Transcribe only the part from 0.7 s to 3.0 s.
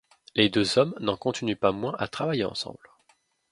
hommes n'en continuent pas moins à travailler ensemble.